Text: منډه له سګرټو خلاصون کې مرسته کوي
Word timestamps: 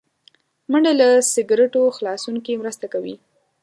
منډه 0.71 0.93
له 0.99 1.09
سګرټو 1.33 1.83
خلاصون 1.97 2.35
کې 2.45 2.59
مرسته 2.61 2.85
کوي 2.93 3.15